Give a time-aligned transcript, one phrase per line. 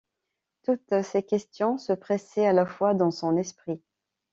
[0.63, 3.83] Toutes ces questions se pressaient à la fois dans son esprit.